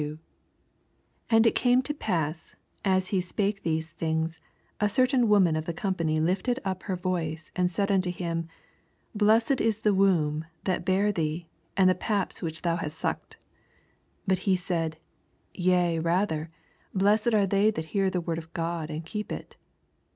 27 0.01 0.19
And 1.29 1.45
it 1.45 1.53
came 1.53 1.83
to 1.83 1.93
pass, 1.93 2.55
as 2.83 3.09
he 3.09 3.21
spake 3.21 3.63
cliese 3.63 3.91
things, 3.91 4.39
a 4.79 4.89
certain 4.89 5.27
woman 5.29 5.55
ot 5.55 5.65
the 5.65 5.75
company 5.75 6.19
lifted 6.19 6.59
up 6.65 6.81
her 6.81 6.95
voice, 6.95 7.51
and 7.55 7.69
said 7.69 7.91
unto 7.91 8.09
him, 8.09 8.49
Blessed 9.13 9.61
is 9.61 9.81
the 9.81 9.93
womb 9.93 10.45
that 10.63 10.85
bare 10.85 11.11
thee, 11.11 11.45
and 11.77 11.87
the 11.87 11.93
paps 11.93 12.41
which 12.41 12.63
thou 12.63 12.79
oast 12.83 12.97
sucked. 12.97 13.37
28 14.25 14.25
Bat 14.25 14.37
he 14.39 14.55
said, 14.55 14.97
Tea 15.53 15.99
rather, 15.99 16.49
blessed 16.95 17.27
a/re 17.35 17.45
they 17.45 17.69
that 17.69 17.85
hear 17.93 18.09
the 18.09 18.21
word 18.21 18.39
of 18.39 18.51
God, 18.55 18.89
and 18.89 19.05
keep 19.05 19.31
it. 19.31 19.55